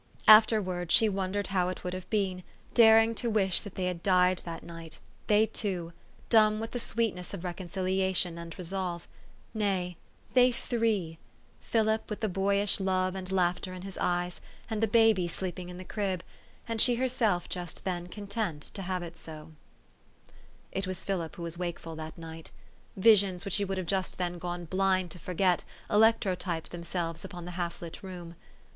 Afterwards 0.27 0.91
she 0.91 1.07
wondered 1.07 1.45
how 1.53 1.69
it 1.69 1.83
would 1.83 1.93
have 1.93 2.09
been, 2.09 2.41
daring 2.73 3.13
to 3.13 3.29
wish 3.29 3.61
that 3.61 3.75
they 3.75 3.85
had 3.85 4.01
died 4.01 4.39
that 4.39 4.63
night, 4.63 4.97
they 5.27 5.45
two, 5.45 5.93
dumb 6.27 6.59
with 6.59 6.71
the 6.71 6.79
sweetness 6.79 7.35
of 7.35 7.43
reconciliation 7.43 8.39
and 8.39 8.57
resolve; 8.57 9.07
nay, 9.53 9.97
they 10.33 10.51
three, 10.51 11.19
Philip 11.59 12.09
with 12.09 12.21
the 12.21 12.27
boyish 12.29 12.79
love 12.79 13.13
and 13.13 13.31
laughter 13.31 13.75
in 13.75 13.83
his 13.83 13.95
eyes, 13.99 14.41
and 14.71 14.81
the 14.81 14.87
baby 14.87 15.27
sleeping 15.27 15.69
in 15.69 15.77
the 15.77 15.85
crib, 15.85 16.23
and 16.67 16.81
she 16.81 16.95
herself 16.95 17.47
just 17.47 17.83
then 17.85 18.07
content 18.07 18.63
to 18.73 18.81
have 18.81 19.03
it 19.03 19.17
so. 19.19 19.51
THE 20.73 20.81
STORY 20.81 20.81
OF 20.81 20.83
AVIS. 20.83 20.83
309 20.83 20.83
It 20.83 20.87
was 20.87 21.03
Philip 21.03 21.35
who 21.35 21.43
was 21.43 21.57
wakeful 21.59 21.95
that 21.97 22.17
night. 22.17 22.49
Visions 22.97 23.45
which 23.45 23.57
he 23.57 23.65
would 23.65 23.85
just 23.87 24.17
then 24.17 24.31
have 24.31 24.41
gone 24.41 24.65
blind 24.65 25.11
to 25.11 25.19
forget, 25.19 25.63
electrotyped 25.91 26.69
themselves 26.69 27.23
upon 27.23 27.45
the 27.45 27.51
half 27.51 27.83
lit 27.83 28.01
room. 28.01 28.33